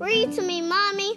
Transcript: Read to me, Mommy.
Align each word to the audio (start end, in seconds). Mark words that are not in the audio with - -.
Read 0.00 0.32
to 0.32 0.42
me, 0.42 0.62
Mommy. 0.62 1.09